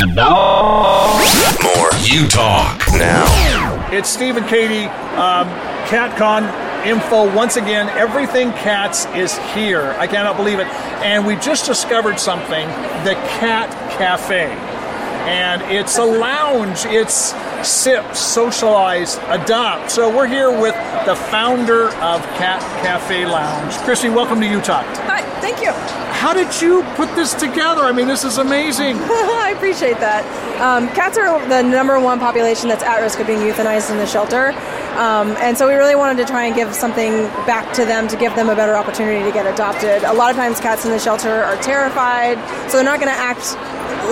And 0.00 0.14
now, 0.14 1.20
more 1.62 1.90
You 2.00 2.26
Talk. 2.26 2.80
Now, 2.94 3.88
It's 3.92 4.08
Steve 4.08 4.38
and 4.38 4.46
Kati, 4.46 4.86
um, 5.18 5.46
CatCon 5.88 6.86
info. 6.86 7.30
Once 7.36 7.56
again, 7.56 7.90
everything 7.90 8.50
cats 8.52 9.04
is 9.14 9.36
here. 9.52 9.94
I 9.98 10.06
cannot 10.06 10.38
believe 10.38 10.58
it. 10.58 10.66
And 11.04 11.26
we 11.26 11.36
just 11.36 11.66
discovered 11.66 12.18
something 12.18 12.66
the 13.04 13.12
Cat 13.40 13.68
Cafe. 13.98 14.46
And 15.28 15.60
it's 15.70 15.98
a 15.98 16.04
lounge. 16.04 16.86
It's 16.86 17.34
sip, 17.68 18.14
socialize, 18.14 19.18
adopt. 19.26 19.90
So 19.90 20.08
we're 20.08 20.28
here 20.28 20.50
with 20.50 20.74
the 21.04 21.14
founder 21.14 21.88
of 21.96 22.22
Cat 22.38 22.62
Cafe 22.82 23.26
Lounge. 23.26 23.74
Kristi, 23.84 24.08
welcome 24.14 24.40
to 24.40 24.46
You 24.46 24.62
Talk. 24.62 24.86
Hi, 25.00 25.20
thank 25.42 25.60
you. 25.60 25.72
How 26.20 26.34
did 26.34 26.60
you 26.60 26.82
put 26.96 27.08
this 27.16 27.32
together? 27.32 27.80
I 27.80 27.92
mean, 27.92 28.06
this 28.06 28.24
is 28.24 28.36
amazing. 28.36 28.94
I 29.00 29.54
appreciate 29.56 29.98
that. 30.00 30.20
Um, 30.60 30.86
cats 30.88 31.16
are 31.16 31.40
the 31.48 31.62
number 31.62 31.98
one 31.98 32.18
population 32.20 32.68
that's 32.68 32.82
at 32.82 33.00
risk 33.00 33.20
of 33.20 33.26
being 33.26 33.38
euthanized 33.38 33.90
in 33.90 33.96
the 33.96 34.06
shelter. 34.06 34.52
Um, 35.00 35.32
and 35.40 35.56
so 35.56 35.66
we 35.66 35.72
really 35.72 35.94
wanted 35.94 36.20
to 36.20 36.30
try 36.30 36.44
and 36.44 36.54
give 36.54 36.74
something 36.74 37.24
back 37.48 37.72
to 37.72 37.86
them 37.86 38.06
to 38.08 38.18
give 38.18 38.36
them 38.36 38.50
a 38.50 38.54
better 38.54 38.76
opportunity 38.76 39.24
to 39.24 39.32
get 39.32 39.46
adopted. 39.46 40.04
A 40.04 40.12
lot 40.12 40.28
of 40.28 40.36
times, 40.36 40.60
cats 40.60 40.84
in 40.84 40.90
the 40.90 40.98
shelter 40.98 41.42
are 41.42 41.56
terrified, 41.62 42.36
so 42.68 42.76
they're 42.76 42.84
not 42.84 43.00
going 43.00 43.10
to 43.10 43.18
act 43.18 43.56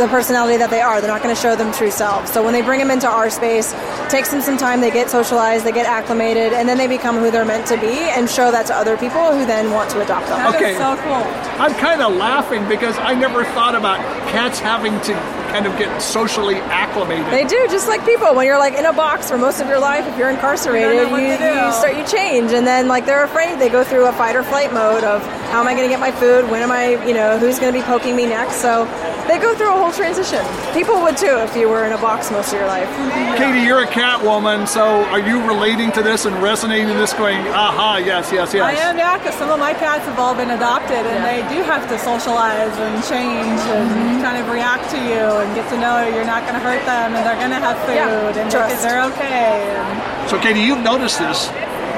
the 0.01 0.09
personality 0.09 0.57
that 0.59 0.71
they 0.71 0.81
are. 0.81 1.01
They're 1.01 1.11
not 1.11 1.23
going 1.23 1.35
to 1.35 1.41
show 1.41 1.57
them 1.57 1.73
true 1.73 1.91
selves. 1.91 2.33
So 2.33 2.43
when 2.45 2.53
they 2.53 2.63
bring 2.63 2.79
them 2.79 2.91
into 2.91 3.09
our 3.09 3.31
space, 3.31 3.73
it 3.73 4.11
takes 4.11 4.31
them 4.31 4.41
some 4.41 4.57
time. 4.57 4.81
They 4.81 4.91
get 4.91 5.11
socialized, 5.11 5.65
they 5.65 5.73
get 5.73 5.87
acclimated, 5.87 6.53
and 6.53 6.69
then 6.69 6.79
they 6.79 6.87
become 6.87 7.17
who 7.17 7.31
they're 7.31 7.45
meant 7.45 7.67
to 7.69 7.77
be 7.81 7.93
and 8.15 8.29
show 8.29 8.51
that 8.51 8.67
to 8.67 8.75
other 8.75 8.97
people 8.97 9.33
who 9.33 9.47
then 9.47 9.71
want 9.73 9.91
to 9.91 10.01
adopt 10.03 10.27
them. 10.29 10.55
Okay. 10.55 10.75
so 10.77 10.97
cool. 11.03 11.25
I'm 11.61 11.75
kind 11.75 12.03
of 12.03 12.15
laughing 12.15 12.67
because 12.69 12.97
I 12.99 13.15
never 13.15 13.45
thought 13.45 13.75
about 13.75 13.99
cats 14.31 14.59
having 14.61 15.01
to 15.03 15.13
kind 15.49 15.67
of 15.67 15.77
get 15.79 16.01
socially 16.03 16.57
acclimated. 16.57 17.27
They 17.33 17.45
do, 17.45 17.67
just 17.71 17.89
like 17.89 18.05
people. 18.05 18.35
When 18.35 18.47
you're 18.47 18.59
like 18.59 18.75
in 18.75 18.85
a 18.87 18.93
box 18.93 19.29
for 19.31 19.39
most 19.39 19.61
of 19.61 19.67
your 19.67 19.79
life, 19.81 20.07
if 20.07 20.17
you're 20.19 20.29
incarcerated, 20.31 20.93
You 20.93 20.95
you, 20.95 21.01
don't 21.09 21.13
know 21.13 21.29
what 21.29 21.39
to 21.39 21.61
do. 21.61 21.67
you 21.67 21.73
start 21.73 21.97
you 21.97 22.07
change, 22.07 22.53
and 22.53 22.67
then 22.67 22.87
like 22.87 23.07
they're 23.07 23.25
afraid. 23.25 23.59
They 23.59 23.69
go 23.71 23.83
through 23.83 24.07
a 24.07 24.13
fight 24.13 24.37
or 24.37 24.43
flight 24.43 24.73
mode 24.73 25.05
of 25.05 25.25
how 25.51 25.61
am 25.61 25.67
I 25.67 25.73
going 25.75 25.89
to 25.89 25.93
get 25.93 26.01
my 26.01 26.13
food? 26.13 26.51
When 26.51 26.61
am 26.63 26.71
I, 26.71 27.03
you 27.07 27.15
know, 27.15 27.39
who's 27.39 27.59
going 27.59 27.73
to 27.73 27.79
be 27.79 27.83
poking 27.85 28.15
me 28.15 28.27
next? 28.27 28.57
So 28.57 28.85
they 29.29 29.39
go 29.39 29.55
through 29.55 29.69
a 29.75 29.79
whole 29.79 29.93
transition. 29.93 30.41
People 30.73 31.01
would 31.03 31.17
too 31.17 31.37
if 31.45 31.55
you 31.55 31.69
were 31.69 31.85
in 31.85 31.93
a 31.93 31.99
box 32.01 32.31
most 32.33 32.49
of 32.53 32.59
your 32.59 32.67
life. 32.67 32.89
Kati, 33.37 33.65
you're 33.65 33.83
a 33.83 33.87
cat 33.87 34.25
woman, 34.25 34.67
so 34.67 35.05
are 35.13 35.21
you 35.21 35.45
relating 35.47 35.93
to 35.93 36.03
this 36.03 36.25
and 36.25 36.35
resonating 36.43 36.89
this, 36.97 37.13
going, 37.13 37.39
aha, 37.53 37.99
yes, 37.99 38.33
yes, 38.33 38.53
yes? 38.55 38.65
I 38.65 38.73
am, 38.89 38.97
yeah, 38.99 39.19
because 39.19 39.35
some 39.37 39.51
of 39.51 39.59
my 39.61 39.75
cats 39.75 40.05
have 40.07 40.19
all 40.19 40.35
been 40.35 40.51
adopted, 40.51 41.05
and 41.05 41.21
they 41.23 41.45
do 41.55 41.63
have 41.63 41.87
to 41.89 41.99
socialize 41.99 42.73
and 42.79 42.97
change 43.05 43.61
and 43.77 43.89
Mm-hmm. 43.89 44.23
kind 44.23 44.37
of 44.43 44.49
react 44.51 44.91
to 44.91 44.97
you 44.99 45.23
and 45.45 45.55
get 45.55 45.69
to 45.71 45.79
know 45.79 46.03
you're 46.09 46.25
not 46.27 46.43
going 46.43 46.55
to 46.55 46.61
hurt 46.61 46.85
them, 46.85 47.15
and 47.15 47.25
they're 47.25 47.39
going 47.39 47.51
to 47.55 47.61
have 47.63 47.79
food, 47.87 47.95
Yeah, 47.95 48.37
and 48.43 48.51
trust. 48.51 48.83
they're 48.83 49.05
okay. 49.13 49.63
And, 49.77 50.31
So, 50.31 50.39
Kati, 50.39 50.61
you've 50.65 50.83
noticed 50.83 51.19
this 51.19 51.47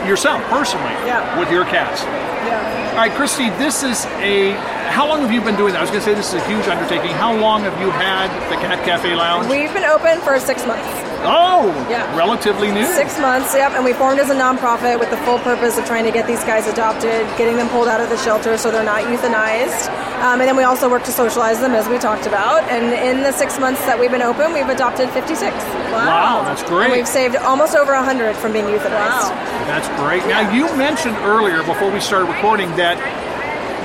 yourself 0.06 0.42
personally 0.50 0.92
Yeah. 1.06 1.22
with 1.38 1.50
your 1.50 1.64
cats. 1.64 2.02
yeah. 2.02 2.90
All 2.92 2.96
right, 3.06 3.12
Kristi, 3.12 3.48
this 3.58 3.82
is 3.82 4.04
a. 4.20 4.52
How 4.90 5.06
long 5.08 5.20
have 5.22 5.32
you 5.32 5.40
been 5.40 5.56
doing 5.56 5.72
that? 5.72 5.78
I 5.78 5.82
was 5.82 5.90
going 5.90 6.02
to 6.02 6.04
say 6.04 6.14
this 6.14 6.28
is 6.34 6.42
a 6.42 6.46
huge 6.48 6.66
undertaking. 6.66 7.10
How 7.12 7.32
long 7.34 7.62
have 7.62 7.78
you 7.80 7.90
had 7.90 8.28
the 8.50 8.56
Cat 8.56 8.84
Cafe 8.84 9.14
Lounge? 9.14 9.48
We've 9.48 9.72
been 9.72 9.84
open 9.84 10.20
for 10.20 10.38
six 10.40 10.66
months. 10.66 10.84
oh, 11.22 11.70
Yeah. 11.88 12.04
relatively 12.16 12.70
new. 12.72 12.84
Six 12.86 13.18
months, 13.20 13.54
yep, 13.54 13.72
and 13.72 13.84
we 13.84 13.92
formed 13.92 14.18
as 14.20 14.30
a 14.30 14.34
nonprofit 14.34 14.98
with 14.98 15.10
the 15.10 15.16
full 15.18 15.38
purpose 15.40 15.76
of 15.78 15.84
trying 15.86 16.04
to 16.04 16.10
get 16.10 16.26
these 16.26 16.42
guys 16.44 16.66
adopted, 16.66 17.26
getting 17.38 17.56
them 17.56 17.68
pulled 17.68 17.88
out 17.88 18.00
of 18.00 18.08
the 18.08 18.16
shelter 18.18 18.56
so 18.58 18.70
they're 18.70 18.82
not 18.84 19.04
euthanized. 19.04 19.88
Um, 20.24 20.40
and 20.40 20.48
then 20.48 20.56
we 20.56 20.64
also 20.64 20.90
work 20.90 21.04
to 21.04 21.12
socialize 21.12 21.60
them, 21.60 21.72
as 21.72 21.88
we 21.88 21.98
talked 21.98 22.26
about. 22.26 22.64
And 22.70 22.92
in 22.92 23.22
the 23.22 23.32
six 23.32 23.58
months 23.60 23.80
that 23.86 23.98
we've 24.00 24.10
been 24.10 24.22
open, 24.22 24.52
we've 24.52 24.68
adopted 24.68 25.08
56. 25.10 25.54
Wow, 25.92 26.42
that's 26.44 26.62
And 26.62 26.70
great. 26.70 26.90
we've 26.92 27.08
saved 27.08 27.36
almost 27.36 27.74
over 27.76 27.92
100 27.94 28.34
from 28.36 28.52
being 28.52 28.66
euthanized. 28.66 29.30
Wow. 29.30 29.64
That's 29.66 29.88
great. 30.00 30.26
Now, 30.26 30.50
you 30.52 30.64
mentioned 30.76 31.16
earlier 31.18 31.62
before 31.62 31.90
we 31.90 32.00
started 32.00 32.26
recording 32.32 32.74
that 32.76 32.96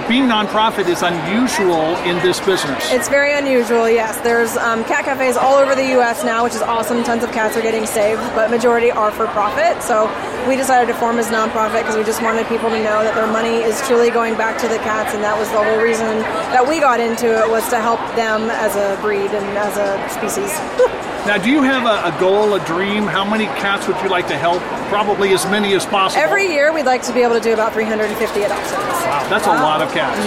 being 0.08 0.24
nonprofit 0.24 0.88
is 0.88 1.02
unusual 1.02 1.98
in 2.06 2.18
this 2.22 2.40
business. 2.40 2.92
It's 2.92 3.10
very 3.10 3.34
unusual, 3.34 3.90
yes. 3.90 4.20
There's 4.22 4.56
um, 4.58 4.84
cat 4.86 5.06
cafes 5.06 5.36
all 5.36 5.56
over 5.56 5.74
the 5.74 5.88
U.S. 5.98 6.24
now, 6.24 6.44
which 6.44 6.54
is 6.54 6.62
awesome. 6.62 7.04
Tons 7.04 7.24
of 7.24 7.32
cats 7.32 7.58
are 7.58 7.62
getting 7.62 7.86
saved, 7.86 8.22
but 8.36 8.52
majority 8.52 8.92
are 8.92 9.12
for 9.12 9.26
profit. 9.28 9.82
So 9.82 10.06
we 10.48 10.56
decided 10.56 10.92
to 10.94 11.00
form 11.00 11.18
as 11.18 11.28
nonprofit 11.28 11.82
because 11.82 11.96
we 11.96 12.04
just 12.04 12.22
wanted 12.22 12.46
people 12.48 12.70
to 12.70 12.78
know 12.78 13.04
that 13.04 13.16
their 13.16 13.28
money 13.28 13.64
is 13.66 13.82
truly 13.88 14.12
going 14.12 14.36
back 14.36 14.60
to 14.62 14.68
the 14.68 14.78
cats, 14.78 15.16
and 15.16 15.24
that 15.24 15.38
was 15.40 15.50
the 15.50 15.64
whole 15.64 15.82
reason 15.82 16.20
that 16.54 16.68
we 16.68 16.80
got 16.80 17.00
into 17.00 17.26
it 17.26 17.50
was 17.50 17.68
to 17.70 17.82
help 17.82 18.00
them 18.16 18.50
as 18.52 18.76
a 18.76 19.02
breed 19.02 19.32
and 19.32 19.58
as 19.58 19.78
a 19.78 19.98
species. 20.10 20.54
Now, 21.26 21.40
do 21.40 21.50
you 21.50 21.64
have 21.64 21.88
a, 21.88 22.16
a 22.16 22.20
goal, 22.20 22.54
a 22.54 22.64
dream? 22.66 23.08
How 23.08 23.28
many 23.28 23.46
cats 23.58 23.88
would 23.88 24.00
you 24.04 24.10
like 24.10 24.28
to 24.28 24.38
help? 24.38 24.62
Probably 24.90 25.34
as 25.34 25.46
many 25.48 25.74
as 25.74 25.86
possible. 25.86 26.22
Every 26.24 26.48
year, 26.48 26.72
we'd 26.74 26.86
like 26.86 27.02
to 27.04 27.14
be 27.14 27.22
able 27.22 27.36
to 27.36 27.42
do 27.42 27.54
about 27.54 27.74
350 27.74 28.44
adoptions. 28.44 28.72
Wow, 28.72 29.28
that's 29.30 29.48
a 29.48 29.50
lot 29.50 29.82
of 29.82 29.92
cats. 29.94 30.18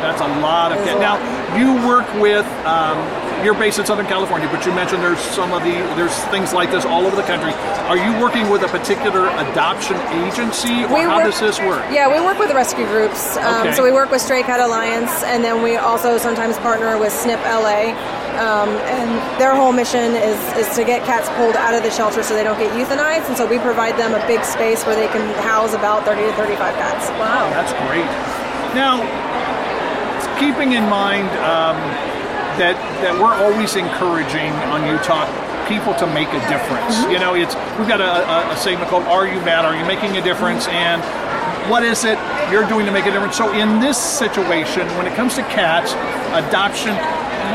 That's 0.00 0.20
a 0.20 0.28
lot 0.40 0.72
of 0.72 0.78
cats. 0.84 1.00
Now, 1.00 1.16
you 1.58 1.74
work 1.86 2.06
with. 2.20 2.46
Um, 2.66 2.96
you're 3.44 3.54
based 3.54 3.78
in 3.78 3.84
Southern 3.84 4.06
California, 4.06 4.48
but 4.50 4.64
you 4.64 4.72
mentioned 4.72 5.02
there's 5.02 5.20
some 5.20 5.52
of 5.52 5.62
the 5.62 5.72
there's 5.94 6.14
things 6.32 6.54
like 6.54 6.70
this 6.70 6.86
all 6.86 7.04
over 7.04 7.14
the 7.14 7.22
country. 7.22 7.52
Are 7.86 7.96
you 7.96 8.18
working 8.20 8.48
with 8.48 8.62
a 8.62 8.68
particular 8.68 9.28
adoption 9.28 9.96
agency, 10.24 10.84
or 10.84 10.94
We 10.94 11.00
how 11.02 11.16
work- 11.16 11.26
does 11.26 11.40
this 11.40 11.60
work? 11.60 11.84
Yeah, 11.92 12.08
we 12.10 12.18
work 12.24 12.38
with 12.38 12.50
rescue 12.52 12.86
groups. 12.86 13.36
Um, 13.36 13.66
Okay. 13.66 13.72
So 13.74 13.84
we 13.84 13.92
work 13.92 14.10
with 14.10 14.22
Stray 14.22 14.42
Cat 14.42 14.60
Alliance, 14.60 15.22
and 15.24 15.44
then 15.44 15.62
we 15.62 15.76
also 15.76 16.16
sometimes 16.18 16.56
partner 16.58 16.96
with 16.98 17.12
SNP 17.12 17.44
LA. 17.44 17.92
Um, 18.36 18.68
and 18.92 19.40
their 19.40 19.54
whole 19.54 19.72
mission 19.72 20.12
is, 20.12 20.38
is 20.56 20.68
to 20.76 20.84
get 20.84 21.04
cats 21.04 21.28
pulled 21.40 21.56
out 21.56 21.74
of 21.74 21.82
the 21.82 21.90
shelter 21.90 22.22
so 22.22 22.34
they 22.34 22.44
don't 22.44 22.58
get 22.58 22.72
euthanized. 22.72 23.28
And 23.28 23.36
so 23.36 23.46
we 23.46 23.58
provide 23.58 23.96
them 23.96 24.12
a 24.12 24.20
big 24.26 24.44
space 24.44 24.84
where 24.84 24.94
they 24.94 25.08
can 25.08 25.24
house 25.42 25.72
about 25.72 26.04
30 26.04 26.22
to 26.22 26.32
35 26.34 26.74
cats. 26.76 27.08
Wow. 27.16 27.48
That's 27.50 27.72
great. 27.88 28.04
Now, 28.76 29.00
keeping 30.38 30.72
in 30.72 30.84
mind 30.88 31.28
um, 31.40 31.76
that 32.60 32.76
that 33.00 33.16
we're 33.16 33.32
always 33.32 33.76
encouraging 33.76 34.52
on 34.68 34.84
You 34.84 34.98
Talk 35.00 35.28
people 35.68 35.94
to 35.96 36.06
make 36.06 36.28
a 36.28 36.42
difference. 36.48 37.00
You 37.10 37.18
know, 37.18 37.34
it's 37.34 37.56
we've 37.80 37.88
got 37.88 38.00
a, 38.00 38.12
a, 38.28 38.52
a 38.52 38.56
segment 38.56 38.88
called 38.90 39.04
"Are 39.04 39.26
You 39.26 39.40
Mad? 39.40 39.64
Are 39.64 39.76
You 39.76 39.84
Making 39.84 40.16
a 40.16 40.22
Difference?" 40.22 40.68
and 40.68 41.00
what 41.70 41.82
is 41.82 42.04
it 42.04 42.18
you're 42.52 42.68
doing 42.68 42.86
to 42.86 42.92
make 42.92 43.06
a 43.06 43.10
difference? 43.10 43.36
So, 43.36 43.52
in 43.52 43.80
this 43.80 43.98
situation, 43.98 44.86
when 44.96 45.06
it 45.06 45.14
comes 45.14 45.34
to 45.36 45.42
cats 45.42 45.92
adoption. 46.36 46.94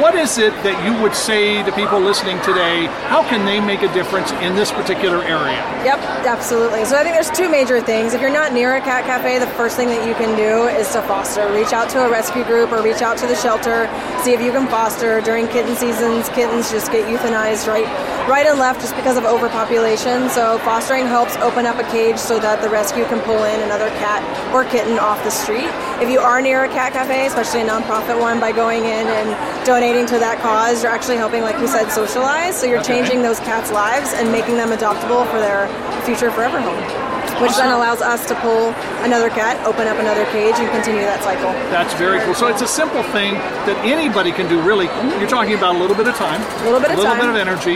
What 0.02 0.16
is 0.16 0.38
it 0.38 0.54
that 0.64 0.78
you 0.86 1.00
would 1.02 1.16
say 1.16 1.64
to 1.64 1.72
people 1.72 2.00
listening 2.00 2.40
today? 2.42 2.86
How 3.10 3.22
can 3.28 3.46
they 3.46 3.60
make 3.60 3.82
a 3.82 3.92
difference 3.94 4.32
in 4.42 4.56
this 4.56 4.72
particular 4.72 5.24
area? 5.24 5.62
Yep, 5.86 6.00
absolutely. 6.26 6.86
So 6.86 6.98
I 6.98 7.04
think 7.04 7.16
there's 7.16 7.32
two 7.32 7.50
major 7.50 7.82
things. 7.82 8.14
If 8.14 8.22
you're 8.22 8.34
not 8.34 8.54
near 8.54 8.76
a 8.76 8.82
cat 8.82 9.06
cafe, 9.06 9.40
the 9.40 9.48
first 9.58 9.76
thing 9.78 9.88
that 9.90 10.08
you 10.08 10.14
can 10.16 10.38
do 10.38 10.68
is 10.68 10.92
to 10.94 11.02
foster. 11.04 11.52
Reach 11.54 11.74
out 11.74 11.90
to 11.92 12.06
a 12.06 12.10
rescue 12.10 12.44
group 12.44 12.72
or 12.72 12.82
reach 12.82 13.02
out 13.02 13.18
to 13.18 13.28
the 13.28 13.36
shelter. 13.36 13.90
See 14.24 14.34
if 14.34 14.42
you 14.42 14.52
can 14.52 14.68
foster. 14.68 15.22
During 15.22 15.48
kitten 15.48 15.76
seasons, 15.76 16.30
kittens 16.30 16.72
just 16.72 16.92
get 16.92 17.08
euthanized 17.08 17.68
right, 17.68 17.86
right 18.30 18.46
and 18.46 18.60
left 18.60 18.82
just 18.82 18.96
because 18.96 19.18
of 19.18 19.26
overpopulation. 19.26 20.30
So 20.30 20.60
fostering 20.60 21.06
helps 21.06 21.36
open 21.38 21.66
up 21.66 21.78
a 21.80 21.84
cage 21.92 22.18
so 22.18 22.40
that 22.40 22.62
the 22.62 22.70
rescue 22.70 23.06
can 23.06 23.20
pull 23.22 23.44
in 23.44 23.60
another 23.62 23.90
cat 23.98 24.22
or 24.54 24.64
kitten 24.66 25.00
off 25.00 25.24
the 25.24 25.32
street. 25.32 25.70
If 26.02 26.10
you 26.10 26.20
are 26.20 26.42
near 26.42 26.66
a 26.66 26.70
cat 26.70 26.94
cafe, 26.94 27.28
especially 27.28 27.62
a 27.62 27.66
nonprofit 27.66 28.20
one, 28.20 28.40
by 28.40 28.52
going 28.52 28.86
in 28.86 29.08
and 29.08 29.66
donating 29.72 30.06
to 30.06 30.20
that 30.20 30.38
cause, 30.42 30.84
you're 30.84 30.92
actually 30.92 31.16
helping, 31.16 31.44
like 31.44 31.58
you 31.58 31.68
said, 31.68 31.90
socialize. 31.90 32.60
So 32.60 32.66
you're 32.68 32.80
Okay. 32.80 33.00
changing 33.00 33.22
those 33.22 33.40
cats' 33.40 33.72
lives 33.72 34.12
and 34.12 34.30
making 34.30 34.58
them 34.58 34.72
adoptable 34.72 35.24
for 35.32 35.40
their 35.40 35.70
future 36.04 36.30
forever 36.30 36.60
home. 36.60 37.21
Which 37.42 37.56
then 37.58 37.72
allows 37.72 38.02
us 38.02 38.28
to 38.28 38.36
pull 38.36 38.70
another 39.04 39.30
cat, 39.30 39.58
open 39.66 39.88
up 39.88 39.98
another 39.98 40.26
cage, 40.32 40.56
and 40.62 40.70
continue 40.72 41.02
that 41.02 41.24
cycle. 41.24 41.52
That's 41.74 41.94
very 41.96 42.20
cool. 42.22 42.34
So 42.36 42.48
it's 42.48 42.62
a 42.62 42.68
simple 42.68 43.04
thing 43.12 43.34
that 43.66 43.78
anybody 43.86 44.32
can 44.32 44.48
do. 44.48 44.62
Really, 44.62 44.86
you're 45.20 45.30
talking 45.30 45.54
about 45.56 45.76
a 45.76 45.80
little 45.80 45.96
bit 45.96 46.08
of 46.08 46.16
time, 46.16 46.42
A 46.62 46.66
little 46.66 46.80
bit 46.80 46.92
of 46.92 46.98
time. 46.98 47.00
a 47.00 47.02
little 47.02 47.16
time. 47.16 47.22
Mm-hmm. 47.22 47.34
bit 47.34 47.42
of 47.42 47.48
energy, 47.48 47.76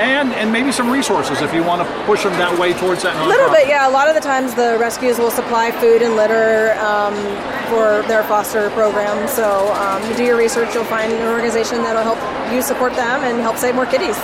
and 0.00 0.32
and 0.34 0.52
maybe 0.52 0.70
some 0.72 0.90
resources 0.90 1.40
if 1.42 1.52
you 1.54 1.62
want 1.64 1.82
to 1.86 2.04
push 2.04 2.22
them 2.22 2.32
that 2.34 2.56
way 2.58 2.72
towards 2.74 3.02
that. 3.02 3.16
A 3.16 3.28
little 3.28 3.50
bit, 3.50 3.68
yeah. 3.68 3.88
A 3.88 3.92
lot 3.92 4.08
of 4.08 4.14
the 4.14 4.20
times 4.20 4.54
the 4.54 4.76
rescues 4.78 5.18
will 5.18 5.30
supply 5.30 5.70
food 5.72 6.02
and 6.02 6.16
litter 6.16 6.74
um, 6.80 7.14
for 7.70 8.02
their 8.08 8.22
foster 8.24 8.70
program. 8.70 9.26
So 9.28 9.72
um, 9.74 10.02
you 10.08 10.16
do 10.16 10.24
your 10.24 10.36
research, 10.36 10.74
you'll 10.74 10.84
find 10.84 11.12
an 11.12 11.26
organization 11.28 11.82
that'll 11.82 12.02
help 12.06 12.20
you 12.52 12.62
support 12.62 12.94
them 12.94 13.24
and 13.24 13.40
help 13.40 13.56
save 13.56 13.74
more 13.74 13.86
kitties. 13.86 14.16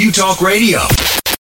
You 0.00 0.10
Talk 0.12 0.40
Radio. 0.40 0.80